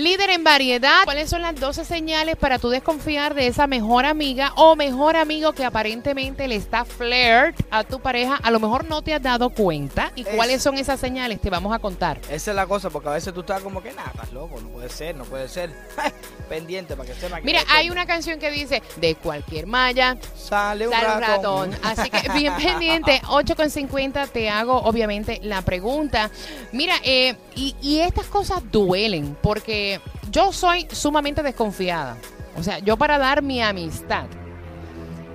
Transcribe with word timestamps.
Líder 0.00 0.30
en 0.30 0.44
variedad, 0.44 1.04
¿cuáles 1.04 1.28
son 1.28 1.42
las 1.42 1.54
12 1.56 1.84
señales 1.84 2.34
para 2.36 2.58
tú 2.58 2.70
desconfiar 2.70 3.34
de 3.34 3.48
esa 3.48 3.66
mejor 3.66 4.06
amiga 4.06 4.52
o 4.56 4.74
mejor 4.74 5.14
amigo 5.14 5.52
que 5.52 5.62
aparentemente 5.62 6.48
le 6.48 6.56
está 6.56 6.86
flirt 6.86 7.54
a 7.70 7.84
tu 7.84 8.00
pareja? 8.00 8.36
A 8.42 8.50
lo 8.50 8.60
mejor 8.60 8.86
no 8.86 9.02
te 9.02 9.12
has 9.12 9.20
dado 9.22 9.50
cuenta. 9.50 10.10
¿Y 10.16 10.22
Es- 10.22 10.28
cuáles 10.28 10.62
son 10.62 10.78
esas 10.78 11.00
señales? 11.00 11.38
Te 11.42 11.50
vamos 11.50 11.74
a 11.74 11.78
contar. 11.80 12.18
Esa 12.30 12.50
es 12.52 12.56
la 12.56 12.66
cosa, 12.66 12.88
porque 12.88 13.10
a 13.10 13.12
veces 13.12 13.34
tú 13.34 13.40
estás 13.40 13.60
como 13.60 13.82
que 13.82 13.92
nada, 13.92 14.10
estás 14.14 14.32
loco, 14.32 14.58
no 14.62 14.68
puede 14.70 14.88
ser, 14.88 15.16
no 15.16 15.24
puede 15.24 15.48
ser. 15.48 15.70
Pendiente 16.50 16.96
para 16.96 17.08
que 17.08 17.14
sepa 17.14 17.38
que 17.38 17.46
Mira, 17.46 17.60
hay 17.68 17.90
una 17.90 18.04
canción 18.06 18.38
que 18.38 18.50
dice, 18.50 18.82
de 18.96 19.14
cualquier 19.14 19.66
malla 19.66 20.18
sale 20.34 20.88
un 20.88 20.92
sale 20.92 21.14
un 21.14 21.20
ratón. 21.20 21.72
ratón. 21.72 21.90
Así 21.90 22.10
que 22.10 22.28
bien 22.34 22.52
pendiente, 22.56 23.22
8.50 23.22 24.28
te 24.28 24.50
hago 24.50 24.76
obviamente 24.82 25.40
la 25.44 25.62
pregunta. 25.62 26.30
Mira, 26.72 26.96
eh, 27.04 27.36
y, 27.54 27.76
y 27.80 28.00
estas 28.00 28.26
cosas 28.26 28.62
duelen 28.70 29.38
porque 29.40 30.00
yo 30.30 30.52
soy 30.52 30.86
sumamente 30.90 31.42
desconfiada. 31.42 32.16
O 32.56 32.62
sea, 32.62 32.80
yo 32.80 32.96
para 32.96 33.16
dar 33.16 33.42
mi 33.42 33.62
amistad 33.62 34.26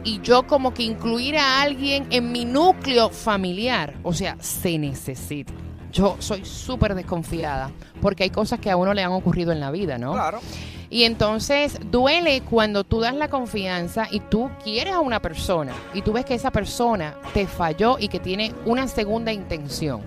y 0.04 0.22
yo 0.22 0.46
como 0.46 0.74
que 0.74 0.84
incluir 0.84 1.38
a 1.38 1.62
alguien 1.62 2.08
en 2.12 2.32
mi 2.32 2.46
núcleo 2.46 3.10
familiar, 3.10 3.96
o 4.04 4.14
sea, 4.14 4.38
se 4.40 4.78
necesita. 4.78 5.54
Yo 5.92 6.18
soy 6.20 6.44
súper 6.44 6.94
desconfiada 6.94 7.72
porque 8.02 8.24
hay 8.24 8.30
cosas 8.30 8.60
que 8.60 8.70
a 8.70 8.76
uno 8.76 8.94
le 8.94 9.02
han 9.02 9.14
ocurrido 9.14 9.52
en 9.54 9.62
la 9.62 9.72
vida, 9.72 9.98
¿no? 9.98 10.12
Claro. 10.14 10.42
Y 10.90 11.04
entonces 11.04 11.80
duele 11.92 12.42
cuando 12.42 12.84
tú 12.84 13.00
das 13.00 13.16
la 13.16 13.30
confianza 13.30 14.08
y 14.12 14.20
tú 14.20 14.50
quieres 14.64 14.94
a 14.94 15.00
una 15.00 15.22
persona 15.22 15.74
y 15.94 16.02
tú 16.02 16.14
ves 16.14 16.26
que 16.26 16.36
esa 16.36 16.52
persona 16.52 17.16
te 17.34 17.48
falló 17.48 17.98
y 18.00 18.08
que 18.08 18.20
tiene 18.20 18.54
una 18.66 18.88
segunda 18.88 19.34
intención. 19.34 20.02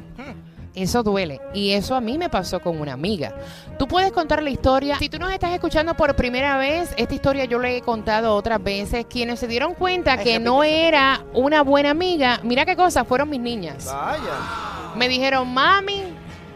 Eso 0.75 1.03
duele. 1.03 1.41
Y 1.55 1.73
eso 1.73 1.97
a 1.97 2.01
mí 2.01 2.19
me 2.19 2.29
pasó 2.29 2.61
con 2.61 2.81
una 2.81 2.93
amiga. 2.93 3.35
Tú 3.81 3.89
puedes 3.89 4.13
contar 4.13 4.43
la 4.45 4.51
historia. 4.51 4.97
Si 4.99 5.09
tú 5.09 5.19
nos 5.19 5.33
estás 5.33 5.53
escuchando 5.53 5.95
por 5.95 6.15
primera 6.15 6.57
vez, 6.57 6.91
esta 6.97 7.15
historia 7.15 7.47
yo 7.47 7.59
le 7.59 7.79
he 7.79 7.81
contado 7.81 8.35
otras 8.37 8.63
veces. 8.63 9.07
Quienes 9.11 9.41
se 9.41 9.49
dieron 9.49 9.75
cuenta 9.75 10.13
Ay, 10.13 10.25
que 10.25 10.39
no 10.39 10.63
era 10.63 11.25
una 11.35 11.63
buena 11.63 11.91
amiga, 11.91 12.39
mira 12.45 12.65
qué 12.65 12.77
cosa, 12.77 13.05
fueron 13.05 13.29
mis 13.29 13.41
niñas. 13.41 13.87
Vaya, 13.87 14.95
Me 14.97 15.09
dijeron, 15.09 15.53
mami, 15.53 16.03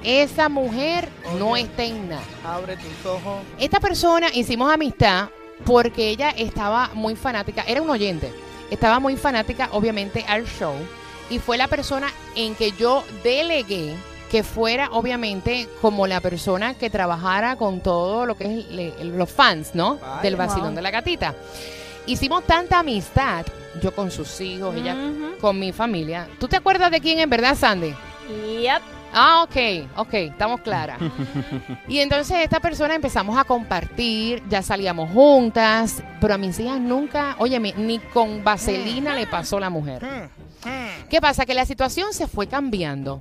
esa 0.05 0.49
mujer 0.49 1.09
no 1.39 1.57
está 1.57 1.85
en 1.85 2.09
nada. 2.09 2.23
abre 2.45 2.77
tus 2.77 3.07
ojos. 3.07 3.43
Esta 3.59 3.81
persona 3.81 4.29
hicimos 4.35 4.73
amistad 4.73 5.29
porque 5.65 6.09
ella 6.09 6.31
estaba 6.31 6.91
muy 6.95 7.15
fanática, 7.17 7.63
era 7.67 7.81
un 7.83 7.91
oyente, 7.91 8.33
estaba 8.71 8.99
muy 8.99 9.17
fanática 9.17 9.69
obviamente 9.73 10.25
al 10.27 10.45
show 10.47 10.75
y 11.31 11.39
fue 11.39 11.57
la 11.57 11.69
persona 11.69 12.09
en 12.35 12.55
que 12.55 12.73
yo 12.73 13.05
delegué 13.23 13.95
que 14.31 14.43
fuera 14.43 14.89
obviamente 14.93 15.69
como 15.83 16.07
la 16.07 16.21
persona 16.21 16.75
que 16.75 16.89
trabajara 16.91 17.57
con 17.57 17.81
todo 17.81 18.25
lo 18.27 18.35
que 18.35 18.45
es 18.61 18.67
le- 18.71 19.05
los 19.05 19.31
fans, 19.31 19.75
¿no? 19.75 19.99
Del 20.23 20.37
vacilón 20.37 20.69
Wow. 20.69 20.75
de 20.77 20.83
la 20.83 20.91
gatita. 20.91 21.35
Hicimos 22.07 22.43
tanta 22.45 22.79
amistad, 22.81 23.45
yo 23.83 23.95
con 23.95 24.11
sus 24.11 24.41
hijos, 24.41 24.75
ella 24.75 24.97
con 25.41 25.59
mi 25.59 25.71
familia. 25.73 26.27
¿Tú 26.41 26.49
te 26.49 26.57
acuerdas 26.57 26.91
de 26.91 27.01
quién 27.01 27.21
en 27.21 27.29
verdad, 27.31 27.57
Sandy? 27.57 27.95
Yep. 28.63 28.83
Ah, 29.13 29.43
ok, 29.45 29.89
ok, 29.97 30.15
estamos 30.15 30.61
claras. 30.63 30.99
y 31.89 31.99
entonces 31.99 32.39
esta 32.41 32.61
persona 32.61 32.95
empezamos 32.95 33.37
a 33.37 33.45
compartir, 33.45 34.43
ya 34.49 34.63
salíamos 34.63 35.11
juntas, 35.11 36.03
pero 36.21 36.35
a 36.35 36.39
mis 36.39 36.59
hijas 36.59 36.81
nunca, 36.81 37.37
óyeme, 37.39 37.75
ni 37.77 37.99
con 37.99 38.43
vaselina 38.43 39.15
le 39.15 39.27
pasó 39.27 39.61
la 39.61 39.71
mujer. 39.71 40.31
¿Qué 41.11 41.21
pasa? 41.21 41.45
Que 41.45 41.55
la 41.55 41.67
situación 41.67 42.15
se 42.15 42.27
fue 42.27 42.47
cambiando. 42.47 43.21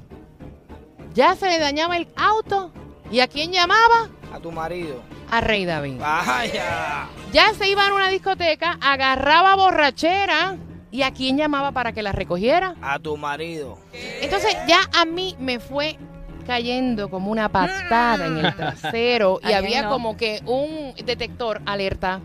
Ya 1.13 1.35
se 1.35 1.47
le 1.47 1.59
dañaba 1.59 1.97
el 1.97 2.07
auto. 2.15 2.71
¿Y 3.11 3.19
a 3.19 3.27
quién 3.27 3.51
llamaba? 3.51 4.09
A 4.33 4.39
tu 4.39 4.51
marido. 4.51 5.01
A 5.29 5.41
Rey 5.41 5.65
David. 5.65 5.99
Vaya. 5.99 7.09
Ya 7.33 7.53
se 7.53 7.67
iba 7.67 7.87
a 7.87 7.93
una 7.93 8.07
discoteca, 8.07 8.77
agarraba 8.81 9.55
borrachera. 9.55 10.55
¿Y 10.91 11.03
a 11.03 11.11
quién 11.11 11.37
llamaba 11.37 11.71
para 11.71 11.93
que 11.93 12.03
la 12.03 12.11
recogiera? 12.11 12.75
A 12.81 12.99
tu 12.99 13.15
marido. 13.17 13.79
Entonces 14.21 14.55
ya 14.67 14.81
a 14.93 15.05
mí 15.05 15.35
me 15.39 15.59
fue 15.59 15.97
cayendo 16.45 17.09
como 17.09 17.31
una 17.31 17.49
patada 17.49 18.27
en 18.27 18.37
el 18.37 18.55
trasero 18.57 19.39
y 19.41 19.53
había 19.53 19.83
no. 19.83 19.89
como 19.89 20.17
que 20.17 20.41
un 20.45 20.93
detector 21.05 21.61
alerta. 21.65 22.21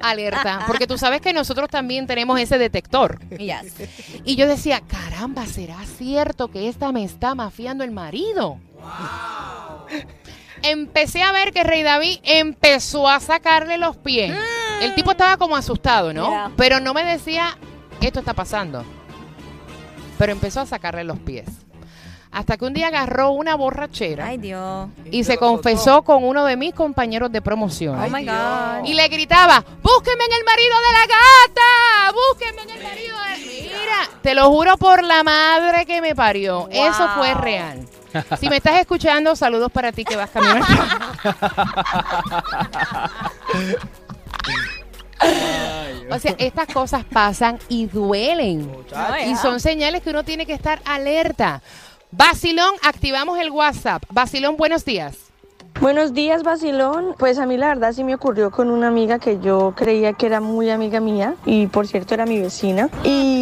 Alerta, 0.00 0.64
porque 0.66 0.88
tú 0.88 0.98
sabes 0.98 1.20
que 1.20 1.32
nosotros 1.32 1.70
también 1.70 2.08
tenemos 2.08 2.38
ese 2.40 2.58
detector. 2.58 3.20
Yes. 3.28 3.72
Y 4.24 4.34
yo 4.34 4.48
decía, 4.48 4.82
caramba, 4.84 5.46
¿será 5.46 5.78
cierto 5.96 6.48
que 6.48 6.68
esta 6.68 6.90
me 6.90 7.04
está 7.04 7.36
mafiando 7.36 7.84
el 7.84 7.92
marido? 7.92 8.58
Empecé 10.62 11.22
a 11.22 11.30
ver 11.30 11.52
que 11.52 11.62
Rey 11.62 11.84
David 11.84 12.18
empezó 12.24 13.08
a 13.08 13.20
sacarle 13.20 13.78
los 13.78 13.96
pies. 13.96 14.36
El 14.80 14.94
tipo 14.96 15.12
estaba 15.12 15.36
como 15.36 15.54
asustado, 15.54 16.12
¿no? 16.12 16.28
Yeah. 16.28 16.50
Pero 16.56 16.80
no 16.80 16.94
me 16.94 17.04
decía, 17.04 17.56
esto 18.06 18.20
está 18.20 18.34
pasando. 18.34 18.84
Pero 20.18 20.32
empezó 20.32 20.60
a 20.60 20.66
sacarle 20.66 21.02
los 21.04 21.18
pies. 21.18 21.46
Hasta 22.30 22.56
que 22.56 22.64
un 22.64 22.72
día 22.72 22.86
agarró 22.86 23.32
una 23.32 23.56
borrachera 23.56 24.26
Ay, 24.26 24.38
Dios. 24.38 24.88
y 25.10 25.24
se 25.24 25.36
confesó 25.36 26.00
con 26.02 26.24
uno 26.24 26.46
de 26.46 26.56
mis 26.56 26.72
compañeros 26.72 27.30
de 27.30 27.42
promoción. 27.42 28.00
Oh, 28.00 28.08
my 28.08 28.24
God. 28.24 28.84
Y 28.86 28.94
le 28.94 29.06
gritaba, 29.08 29.62
búsqueme 29.82 30.24
en 30.24 30.32
el 30.32 30.42
marido 30.44 30.74
de 30.78 30.92
la 30.92 31.06
gata, 31.06 32.12
búsqueme 32.14 32.62
en 32.62 32.70
el 32.70 32.82
marido 32.82 33.18
de... 33.18 33.32
Mira, 33.64 34.08
te 34.22 34.34
lo 34.34 34.48
juro 34.48 34.78
por 34.78 35.02
la 35.04 35.22
madre 35.22 35.84
que 35.84 36.00
me 36.00 36.14
parió. 36.14 36.68
Eso 36.70 37.06
fue 37.16 37.34
real. 37.34 37.86
Si 38.40 38.48
me 38.48 38.56
estás 38.56 38.80
escuchando, 38.80 39.36
saludos 39.36 39.70
para 39.70 39.92
ti 39.92 40.02
que 40.04 40.16
vas 40.16 40.30
camino. 40.30 40.64
o 46.14 46.18
sea, 46.18 46.34
estas 46.38 46.66
cosas 46.72 47.04
pasan 47.04 47.58
y 47.68 47.86
duelen. 47.86 48.70
Y 49.26 49.36
son 49.36 49.60
señales 49.60 50.02
que 50.02 50.10
uno 50.10 50.24
tiene 50.24 50.46
que 50.46 50.52
estar 50.52 50.80
alerta. 50.84 51.62
Basilón, 52.10 52.74
activamos 52.82 53.38
el 53.38 53.50
WhatsApp. 53.50 54.02
Basilón, 54.10 54.56
buenos 54.56 54.84
días. 54.84 55.16
Buenos 55.80 56.12
días, 56.12 56.44
Basilón. 56.44 57.14
Pues 57.18 57.38
a 57.38 57.46
mí 57.46 57.56
la 57.56 57.68
verdad 57.68 57.92
sí 57.92 58.04
me 58.04 58.14
ocurrió 58.14 58.50
con 58.50 58.70
una 58.70 58.88
amiga 58.88 59.18
que 59.18 59.40
yo 59.40 59.72
creía 59.74 60.12
que 60.12 60.26
era 60.26 60.40
muy 60.40 60.70
amiga 60.70 61.00
mía 61.00 61.34
y 61.44 61.66
por 61.66 61.88
cierto 61.88 62.14
era 62.14 62.26
mi 62.26 62.38
vecina. 62.38 62.88
Y. 63.02 63.41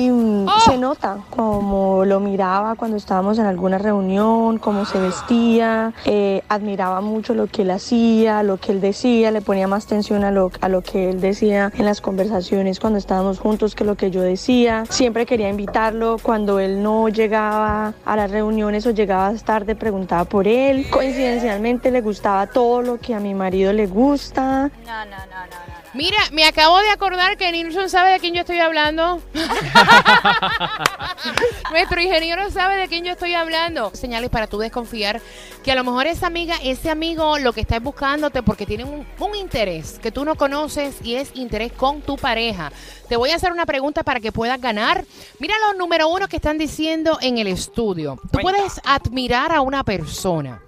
se 0.70 0.78
nota 0.78 1.18
como 1.30 2.04
lo 2.04 2.20
miraba 2.20 2.76
cuando 2.76 2.96
estábamos 2.96 3.38
en 3.40 3.46
alguna 3.46 3.78
reunión, 3.78 4.58
cómo 4.58 4.84
se 4.84 5.00
vestía, 5.00 5.92
eh, 6.04 6.42
admiraba 6.48 7.00
mucho 7.00 7.34
lo 7.34 7.48
que 7.48 7.62
él 7.62 7.72
hacía, 7.72 8.44
lo 8.44 8.58
que 8.58 8.70
él 8.70 8.80
decía, 8.80 9.32
le 9.32 9.40
ponía 9.40 9.66
más 9.66 9.86
atención 9.86 10.22
a 10.22 10.30
lo, 10.30 10.52
a 10.60 10.68
lo 10.68 10.82
que 10.82 11.10
él 11.10 11.20
decía 11.20 11.72
en 11.76 11.84
las 11.84 12.00
conversaciones 12.00 12.78
cuando 12.78 13.00
estábamos 13.00 13.40
juntos 13.40 13.74
que 13.74 13.84
lo 13.84 13.96
que 13.96 14.12
yo 14.12 14.22
decía. 14.22 14.84
Siempre 14.88 15.26
quería 15.26 15.48
invitarlo 15.48 16.18
cuando 16.22 16.60
él 16.60 16.84
no 16.84 17.08
llegaba 17.08 17.94
a 18.04 18.16
las 18.16 18.30
reuniones 18.30 18.86
o 18.86 18.90
llegaba 18.90 19.34
tarde, 19.44 19.74
preguntaba 19.74 20.24
por 20.24 20.46
él. 20.46 20.88
Coincidencialmente 20.90 21.90
le 21.90 22.00
gustaba 22.00 22.46
todo 22.46 22.82
lo 22.82 22.98
que 22.98 23.12
a 23.14 23.18
mi 23.18 23.34
marido 23.34 23.72
le 23.72 23.88
gusta. 23.88 24.70
No, 24.86 25.04
no, 25.04 25.16
no, 25.26 25.46
no. 25.50 25.69
Mira, 25.92 26.18
me 26.30 26.44
acabo 26.44 26.78
de 26.78 26.88
acordar 26.90 27.36
que 27.36 27.50
Nilsson 27.50 27.90
sabe 27.90 28.12
de 28.12 28.20
quién 28.20 28.32
yo 28.32 28.42
estoy 28.42 28.60
hablando. 28.60 29.20
Nuestro 31.72 32.00
ingeniero 32.00 32.48
sabe 32.50 32.76
de 32.76 32.86
quién 32.86 33.04
yo 33.04 33.12
estoy 33.12 33.34
hablando. 33.34 33.90
Señales 33.94 34.30
para 34.30 34.46
tú 34.46 34.58
desconfiar 34.58 35.20
que 35.64 35.72
a 35.72 35.74
lo 35.74 35.82
mejor 35.82 36.06
esa 36.06 36.28
amiga, 36.28 36.54
ese 36.62 36.90
amigo, 36.90 37.38
lo 37.38 37.52
que 37.52 37.62
está 37.62 37.76
es 37.76 37.82
buscándote 37.82 38.44
porque 38.44 38.66
tiene 38.66 38.84
un, 38.84 39.04
un 39.18 39.34
interés 39.34 39.98
que 40.00 40.12
tú 40.12 40.24
no 40.24 40.36
conoces 40.36 40.94
y 41.02 41.16
es 41.16 41.32
interés 41.34 41.72
con 41.72 42.02
tu 42.02 42.16
pareja. 42.16 42.70
Te 43.08 43.16
voy 43.16 43.30
a 43.30 43.36
hacer 43.36 43.50
una 43.50 43.66
pregunta 43.66 44.04
para 44.04 44.20
que 44.20 44.30
puedas 44.30 44.60
ganar. 44.60 45.04
Mira 45.40 45.56
los 45.66 45.76
número 45.76 46.08
uno 46.08 46.28
que 46.28 46.36
están 46.36 46.56
diciendo 46.56 47.18
en 47.20 47.38
el 47.38 47.48
estudio. 47.48 48.16
Tú 48.30 48.38
puedes 48.40 48.80
admirar 48.84 49.52
a 49.52 49.60
una 49.60 49.82
persona. 49.82 50.62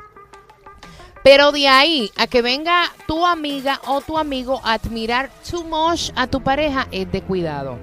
Pero 1.23 1.53
de 1.53 1.69
ahí 1.69 2.11
a 2.17 2.27
que 2.27 2.43
venga 2.43 2.85
tu 3.07 3.27
amiga 3.27 3.81
o 3.87 4.01
tu 4.01 4.19
amigo 4.19 4.61
a 4.65 4.75
admirar 4.75 5.31
too 5.49 5.63
much 5.65 6.11
a 6.17 6.27
tu 6.27 6.43
pareja 6.43 6.89
es 6.91 7.11
de 7.13 7.23
cuidado. 7.23 7.79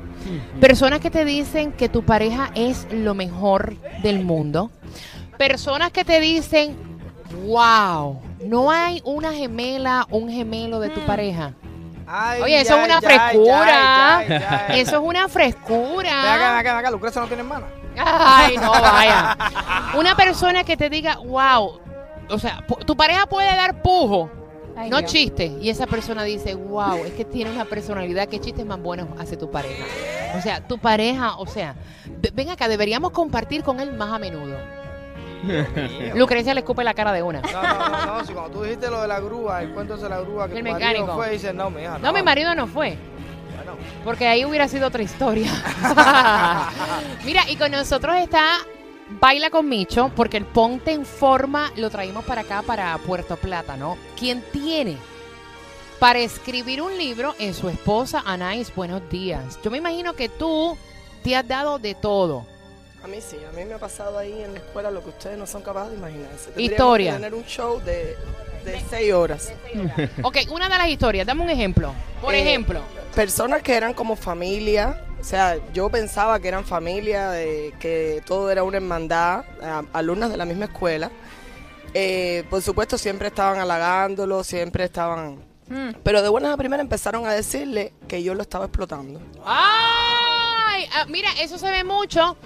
Personas 0.60 1.00
que 1.00 1.10
te 1.10 1.24
dicen 1.24 1.72
que 1.72 1.88
tu 1.88 2.04
pareja 2.04 2.52
es 2.54 2.88
lo 2.92 3.14
mejor 3.14 3.78
del 4.04 4.20
mundo. 4.24 4.72
Personas 5.38 5.92
que 5.92 6.04
te 6.04 6.20
dicen, 6.20 6.76
wow, 7.46 8.22
no 8.44 8.72
hay 8.72 9.02
una 9.06 9.32
gemela, 9.32 10.06
un 10.12 10.30
gemelo 10.30 10.82
de 10.82 10.90
tu 10.90 11.00
pareja. 11.06 11.54
Ay, 12.06 12.42
Oye, 12.42 12.60
eso 12.62 12.76
ya, 12.76 12.82
es 12.82 12.86
una 12.86 13.00
ya, 13.02 13.08
frescura. 13.08 13.66
ya, 13.68 14.26
ya, 14.28 14.40
ya. 14.40 14.68
Eso 14.76 14.96
es 14.96 15.02
una 15.02 15.30
frescura. 15.30 16.34
acá, 16.56 16.74
ven 16.74 16.78
acá. 16.80 16.92
Lucrecia 16.92 17.22
no 17.22 17.28
tiene 17.28 17.44
hermana. 17.44 17.68
Ay, 17.98 18.58
no, 18.58 18.72
vaya. 18.72 19.38
Una 19.96 20.16
persona 20.16 20.64
que 20.64 20.76
te 20.76 20.90
diga, 20.90 21.18
wow, 21.18 21.80
o 22.30 22.40
sea, 22.40 22.64
tu 22.86 22.96
pareja 22.96 23.26
puede 23.26 23.48
dar 23.56 23.82
pujo, 23.82 24.30
Ay, 24.76 24.90
no 24.90 25.00
Dios. 25.00 25.12
chiste. 25.12 25.46
Y 25.62 25.70
esa 25.70 25.88
persona 25.88 26.24
dice, 26.24 26.56
wow, 26.56 26.96
es 27.06 27.14
que 27.14 27.26
tiene 27.26 27.52
una 27.52 27.66
personalidad, 27.66 28.28
qué 28.28 28.40
chistes 28.40 28.66
más 28.66 28.80
buenos 28.82 29.08
hace 29.20 29.36
tu 29.38 29.50
pareja. 29.52 29.84
O 30.38 30.42
sea, 30.42 30.62
tu 30.68 30.78
pareja, 30.78 31.36
o 31.38 31.46
sea, 31.48 31.76
ve- 32.22 32.32
ven 32.34 32.50
acá, 32.50 32.68
deberíamos 32.68 33.12
compartir 33.12 33.64
con 33.64 33.80
él 33.80 33.94
más 33.94 34.12
a 34.14 34.20
menudo. 34.20 34.56
Lucrecia 36.16 36.54
le 36.54 36.60
escupe 36.62 36.84
la 36.84 36.94
cara 36.94 37.12
de 37.14 37.24
una. 37.24 37.42
No, 37.42 37.62
no, 37.64 37.90
no, 37.90 38.06
no. 38.18 38.26
Si 38.26 38.34
cuando 38.34 38.52
tú 38.52 38.64
dijiste 38.64 38.90
lo 38.90 39.02
de 39.02 39.08
la 39.08 39.20
grúa, 39.20 39.62
el 39.62 39.70
cuento 39.72 39.96
de 39.98 40.10
la 40.10 40.20
grúa 40.20 40.48
que 40.50 40.58
El 40.60 40.66
tu 40.66 40.72
marido 40.72 40.90
mecánico. 40.90 41.16
fue, 41.16 41.30
dice, 41.32 41.54
no, 41.54 41.70
mi 41.70 41.82
hija, 41.82 41.98
no. 41.98 42.08
No, 42.08 42.14
mi 42.14 42.22
marido 42.24 42.54
no 42.56 42.68
fue. 42.68 42.98
Porque 44.04 44.28
ahí 44.28 44.44
hubiera 44.46 44.68
sido 44.68 44.88
otra 44.88 45.02
historia. 45.04 45.52
Mira, 47.26 47.44
y 47.50 47.56
con 47.56 47.72
nosotros 47.72 48.16
está 48.18 48.58
Baila 49.10 49.50
con 49.50 49.68
Micho, 49.68 50.12
porque 50.16 50.38
el 50.38 50.46
Ponte 50.46 50.92
en 50.92 51.06
Forma 51.06 51.72
lo 51.76 51.90
traímos 51.90 52.26
para 52.26 52.42
acá, 52.42 52.62
para 52.62 52.98
Puerto 53.00 53.38
Plata, 53.38 53.76
¿no? 53.76 53.98
Quien 54.18 54.42
tiene 54.52 54.98
para 56.00 56.20
escribir 56.20 56.82
un 56.82 56.98
libro 56.98 57.36
es 57.40 57.58
su 57.58 57.70
esposa 57.70 58.24
Anais. 58.26 58.74
Buenos 58.76 59.02
días. 59.10 59.60
Yo 59.64 59.72
me 59.72 59.80
imagino 59.80 60.14
que 60.14 60.30
tú 60.30 60.78
te 61.24 61.36
has 61.36 61.48
dado 61.48 61.80
de 61.80 61.96
todo. 61.96 62.46
A 63.04 63.08
mí 63.08 63.18
sí, 63.22 63.38
a 63.48 63.52
mí 63.54 63.66
me 63.66 63.74
ha 63.74 63.80
pasado 63.80 64.18
ahí 64.18 64.42
en 64.44 64.54
la 64.54 64.60
escuela 64.60 64.92
lo 64.92 65.02
que 65.04 65.10
ustedes 65.10 65.38
no 65.38 65.48
son 65.48 65.62
capaces 65.62 65.92
de 65.92 65.98
imaginarse. 65.98 66.52
Historia. 66.58 67.12
que 67.12 67.18
tener 67.18 67.34
un 67.34 67.46
show 67.46 67.80
de, 67.82 68.16
de 68.64 68.84
seis 68.90 69.12
horas. 69.12 69.52
Ok, 70.22 70.38
una 70.52 70.70
de 70.70 70.78
las 70.78 70.88
historias, 70.88 71.26
dame 71.26 71.44
un 71.44 71.50
ejemplo. 71.50 71.94
Por 72.22 72.36
Eh, 72.36 72.42
ejemplo, 72.42 72.82
Personas 73.16 73.64
que 73.64 73.74
eran 73.76 73.94
como 73.94 74.16
familia, 74.16 75.04
o 75.20 75.24
sea, 75.24 75.58
yo 75.74 75.90
pensaba 75.90 76.40
que 76.40 76.48
eran 76.48 76.66
familia, 76.66 77.30
de, 77.30 77.74
que 77.80 78.22
todo 78.26 78.50
era 78.52 78.64
una 78.64 78.78
hermandad, 78.78 79.44
a- 79.62 79.84
alumnas 79.94 80.30
de 80.32 80.38
la 80.38 80.46
misma 80.46 80.66
escuela. 80.66 81.12
Eh, 81.94 82.44
por 82.50 82.62
supuesto, 82.62 82.98
siempre 82.98 83.28
estaban 83.30 83.60
halagándolo, 83.60 84.44
siempre 84.44 84.84
estaban... 84.86 85.38
Mm. 85.68 85.92
Pero 86.04 86.22
de 86.22 86.30
buenas 86.30 86.54
a 86.54 86.58
primeras 86.58 86.84
empezaron 86.84 87.26
a 87.28 87.34
decirle 87.34 87.94
que 88.08 88.24
yo 88.24 88.34
lo 88.34 88.42
estaba 88.42 88.66
explotando. 88.66 89.20
¡Ay! 89.46 90.86
Ah, 90.96 91.06
mira, 91.08 91.30
eso 91.42 91.58
se 91.58 91.70
ve 91.70 91.84
mucho. 91.84 92.38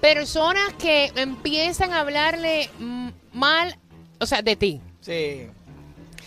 Personas 0.00 0.72
que 0.78 1.10
empiezan 1.16 1.92
a 1.92 2.00
hablarle 2.00 2.68
mm, 2.78 3.08
mal, 3.32 3.78
o 4.20 4.26
sea, 4.26 4.42
de 4.42 4.56
ti. 4.56 4.80
Sí. 5.00 5.48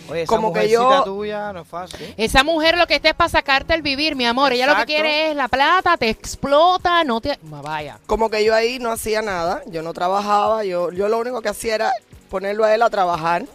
Oye, 0.10 0.24
esa 0.24 0.30
Como 0.36 0.54
que 0.54 0.70
yo- 0.70 1.04
tuya 1.04 1.52
no 1.54 1.62
es 1.62 1.68
fácil. 1.68 2.14
Esa 2.18 2.44
mujer 2.44 2.78
lo 2.78 2.88
que 2.88 2.96
está 2.96 3.10
es 3.10 3.16
para 3.16 3.30
sacarte 3.30 3.74
el 3.74 3.82
vivir, 3.82 4.16
mi 4.16 4.26
amor. 4.26 4.54
Ella 4.54 4.66
lo 4.68 4.74
que 4.74 4.82
Exacto. 4.84 4.94
quiere 4.94 5.30
es 5.32 5.36
la 5.36 5.48
plata, 5.48 5.98
te 5.98 6.10
explota, 6.10 7.04
no 7.04 7.22
te... 7.22 7.38
Vaya. 7.44 8.00
Como 8.08 8.30
que 8.30 8.44
yo 8.44 8.56
ahí 8.56 8.80
no 8.80 8.92
hacía 8.92 9.22
nada, 9.22 9.62
yo 9.68 9.82
no 9.84 9.94
trabajaba, 9.94 10.64
yo, 10.64 10.92
yo 10.92 11.10
lo 11.10 11.20
único 11.20 11.42
que 11.42 11.50
hacía 11.50 11.76
era 11.76 11.92
ponerlo 12.30 12.64
a 12.66 12.74
él 12.74 12.82
a 12.82 12.90
trabajar. 12.90 13.46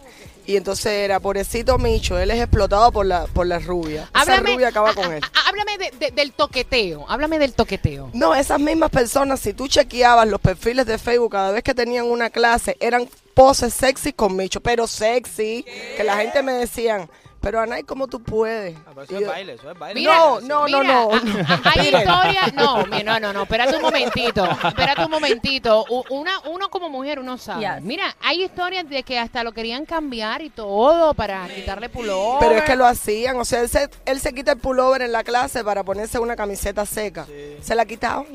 Y 0.47 0.57
entonces 0.57 0.85
era, 0.93 1.19
pobrecito 1.19 1.79
Micho, 1.79 2.19
él 2.19 2.29
es 2.29 2.39
explotado 2.39 2.91
por 2.91 3.05
la, 3.07 3.25
por 3.25 3.47
la 3.47 3.57
rubia. 3.57 4.07
Esa 4.13 4.37
rubia 4.41 4.67
acaba 4.67 4.93
con 4.93 5.11
él. 5.11 5.21
háblame 5.47 5.77
de- 5.79 5.91
de- 5.97 6.11
del 6.11 6.33
toqueteo. 6.33 7.03
Háblame 7.09 7.39
del 7.39 7.53
toqueteo. 7.53 8.11
No, 8.13 8.35
esas 8.35 8.59
mismas 8.59 8.91
personas, 8.91 9.39
si 9.39 9.53
tú 9.53 9.67
chequeabas 9.67 10.27
los 10.27 10.39
perfiles 10.39 10.85
de 10.85 10.99
Facebook 10.99 11.31
cada 11.31 11.49
vez 11.51 11.63
que 11.63 11.73
tenían 11.73 12.05
una 12.05 12.29
clase, 12.29 12.77
eran 12.79 13.09
poses 13.35 13.73
sexy 13.73 14.13
con 14.13 14.35
Micho, 14.35 14.61
pero 14.61 14.87
sexy, 14.87 15.63
que 15.95 16.03
la 16.03 16.15
gente 16.17 16.41
me 16.41 16.53
decían, 16.53 17.07
pero 17.41 17.59
Anay, 17.59 17.83
¿cómo 17.83 18.07
tú 18.07 18.23
puedes? 18.23 18.75
Ah, 18.87 18.91
pero 18.95 19.01
Y 19.01 19.05
eso 19.05 19.15
es 19.17 19.21
yo- 19.21 19.27
baile, 19.27 19.53
eso 19.53 19.69
es 19.71 19.77
baile. 19.77 19.99
Mira, 20.01 20.15
No, 20.15 20.39
no, 20.41 20.47
no, 20.47 20.65
mira, 20.65 20.83
no. 20.83 21.11
a- 21.13 21.17
a- 21.17 21.71
Hay 21.75 21.85
historias. 21.89 22.53
No, 22.55 22.83
no, 22.87 23.19
no, 23.19 23.33
no. 23.33 23.43
Espérate 23.43 23.75
un 23.75 23.81
momentito. 23.83 24.49
Espérate 24.67 25.05
un 25.05 25.11
momentito. 25.11 25.85
Una, 26.09 26.39
uno 26.49 26.69
como 26.69 26.89
mujer, 26.89 27.19
uno 27.19 27.37
sabe. 27.37 27.61
Yes. 27.67 27.83
Mira, 27.83 28.15
hay 28.21 28.43
historias 28.45 28.89
de 28.89 29.03
que 29.03 29.19
hasta 29.19 29.43
lo 29.43 29.51
querían 29.51 29.85
cambiar 29.85 30.41
y 30.41 30.49
todo 30.49 31.13
para 31.13 31.47
quitarle 31.49 31.89
pullover. 31.89 32.39
Pero 32.39 32.55
es 32.55 32.63
que 32.63 32.75
lo 32.75 32.85
hacían, 32.87 33.37
o 33.39 33.45
sea, 33.45 33.61
él 33.61 33.69
se, 33.69 33.89
él 34.05 34.19
se 34.19 34.33
quita 34.33 34.53
el 34.53 34.57
pullover 34.57 35.03
en 35.03 35.11
la 35.11 35.23
clase 35.23 35.63
para 35.63 35.83
ponerse 35.83 36.17
una 36.17 36.35
camiseta 36.35 36.83
seca. 36.87 37.27
Se 37.61 37.75
la 37.75 37.85
quitaban. 37.85 38.25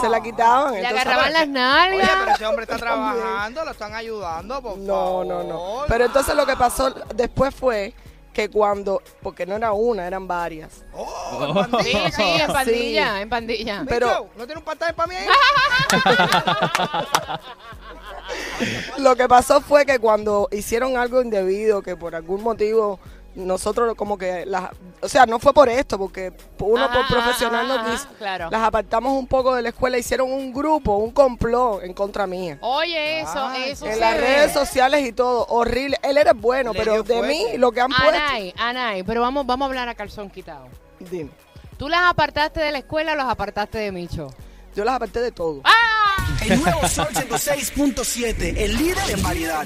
Se 0.00 0.08
la 0.08 0.20
quitaban. 0.22 0.72
Le 0.74 0.80
entonces- 0.80 1.00
agarraban 1.06 1.32
las 1.32 1.42
Oye, 1.42 1.50
nalgas. 1.52 2.10
pero 2.20 2.32
ese 2.34 2.46
hombre 2.46 2.62
está 2.64 2.76
trabajando, 2.76 3.64
lo 3.64 3.70
están 3.70 3.94
ayudando, 3.94 4.62
por 4.62 4.78
No, 4.78 5.24
no, 5.24 5.42
no. 5.42 5.82
Pero 5.88 6.04
entonces 6.06 6.34
lo 6.34 6.46
que 6.46 6.56
pasó 6.56 6.90
después 7.14 7.54
fue 7.54 7.94
que 8.32 8.48
cuando, 8.48 9.02
porque 9.22 9.44
no 9.44 9.56
era 9.56 9.72
una, 9.72 10.06
eran 10.06 10.26
varias. 10.26 10.84
Oh, 10.94 11.44
en 11.46 11.54
pandilla, 11.54 12.10
Sí, 12.10 12.12
sí, 12.16 12.22
en 12.40 12.52
pandilla, 12.52 13.20
en 13.20 13.28
pandilla. 13.28 13.84
Pero- 13.86 14.30
¿No 14.36 14.46
tiene 14.46 14.58
un 14.60 14.64
pantalla 14.64 14.94
para 14.94 15.08
mí 15.08 15.16
ahí? 15.16 15.26
Lo 18.98 19.16
que 19.16 19.28
pasó 19.28 19.60
fue 19.60 19.84
que 19.84 19.98
cuando 19.98 20.48
hicieron 20.52 20.96
algo 20.96 21.20
indebido, 21.22 21.82
que 21.82 21.96
por 21.96 22.14
algún 22.14 22.42
motivo 22.42 23.00
nosotros 23.34 23.94
como 23.94 24.18
que 24.18 24.44
las, 24.46 24.70
o 25.00 25.08
sea, 25.08 25.24
no 25.26 25.38
fue 25.38 25.52
por 25.54 25.68
esto, 25.68 25.98
porque 25.98 26.32
uno 26.58 26.84
Ajá, 26.84 26.94
por 26.94 27.06
profesional 27.08 27.70
ajá, 27.70 27.82
no 27.84 27.90
quiso. 27.90 28.04
ajá, 28.04 28.14
claro. 28.18 28.50
Las 28.50 28.62
apartamos 28.62 29.12
un 29.18 29.26
poco 29.26 29.54
de 29.54 29.62
la 29.62 29.70
escuela, 29.70 29.96
hicieron 29.98 30.30
un 30.30 30.52
grupo, 30.52 30.96
un 30.96 31.10
complot 31.12 31.82
en 31.84 31.94
contra 31.94 32.26
mía. 32.26 32.58
Oye, 32.60 33.20
eso, 33.20 33.32
Ay, 33.46 33.70
eso 33.70 33.86
En 33.86 33.98
las 34.00 34.16
redes 34.18 34.52
sociales 34.52 35.06
y 35.06 35.12
todo, 35.12 35.46
horrible. 35.48 35.98
Él 36.02 36.18
era 36.18 36.32
bueno, 36.34 36.72
Le 36.72 36.78
pero 36.78 37.02
de 37.02 37.22
mí 37.22 37.56
lo 37.56 37.72
que 37.72 37.80
han 37.80 37.90
puesto. 37.90 38.08
Anay, 38.08 38.54
Anay, 38.58 39.02
pero 39.02 39.20
vamos, 39.22 39.46
vamos 39.46 39.66
a 39.66 39.68
hablar 39.68 39.88
a 39.88 39.94
calzón 39.94 40.28
quitado. 40.30 40.66
Dime, 41.00 41.30
¿Tú 41.78 41.88
las 41.88 42.02
apartaste 42.02 42.60
de 42.60 42.70
la 42.70 42.78
escuela 42.78 43.12
o 43.12 43.16
las 43.16 43.28
apartaste 43.28 43.78
de 43.78 43.90
Micho? 43.92 44.32
yo 44.74 44.84
las 44.84 44.94
aparté 44.94 45.20
de 45.20 45.32
todo. 45.32 45.60
¡Ah! 45.64 46.16
El 46.46 46.62
nuevo 46.62 46.86
Sol 46.88 47.06
106.7, 47.12 48.54
el 48.56 48.76
líder 48.76 49.10
en 49.10 49.22
variedad. 49.22 49.60